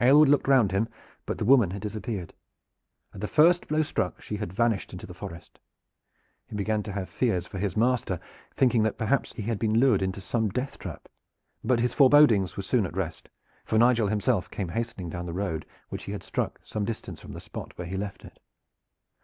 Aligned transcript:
Aylward 0.00 0.28
looked 0.28 0.48
round 0.48 0.72
him, 0.72 0.88
but 1.24 1.38
the 1.38 1.44
woman 1.44 1.70
had 1.70 1.82
disappeared. 1.82 2.34
At 3.14 3.20
the 3.20 3.28
first 3.28 3.68
blow 3.68 3.84
struck 3.84 4.20
she 4.20 4.38
had 4.38 4.52
vanished 4.52 4.92
into 4.92 5.06
the 5.06 5.14
forest. 5.14 5.60
He 6.48 6.56
began 6.56 6.82
to 6.82 6.90
have 6.94 7.08
fears 7.08 7.46
for 7.46 7.58
his 7.58 7.76
master, 7.76 8.18
thinking 8.56 8.82
that 8.82 8.94
he 8.94 8.98
perhaps 8.98 9.34
had 9.34 9.60
been 9.60 9.78
lured 9.78 10.02
into 10.02 10.20
some 10.20 10.50
deathtrap; 10.50 11.06
but 11.62 11.78
his 11.78 11.94
forebodings 11.94 12.56
were 12.56 12.64
soon 12.64 12.86
at 12.86 12.96
rest, 12.96 13.28
for 13.64 13.78
Nigel 13.78 14.08
himself 14.08 14.50
came 14.50 14.70
hastening 14.70 15.10
down 15.10 15.26
the 15.26 15.32
road, 15.32 15.64
which 15.90 16.02
he 16.06 16.10
had 16.10 16.24
struck 16.24 16.58
some 16.64 16.84
distance 16.84 17.20
from 17.20 17.30
the 17.32 17.40
spot 17.40 17.78
where 17.78 17.86
he 17.86 17.96
left 17.96 18.24
it. 18.24 18.40